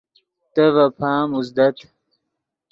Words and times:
تے 0.53 0.65
ڤے 0.75 0.85
پام 0.99 1.27
اوزدت 1.35 1.75